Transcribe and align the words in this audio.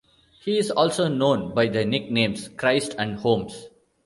He 0.43 0.57
is 0.57 0.71
also 0.71 1.07
known 1.07 1.53
by 1.53 1.67
the 1.67 1.85
nicknames 1.85 2.47
"Christ" 2.57 2.95
and 2.97 3.19
"Holmes". 3.19 3.67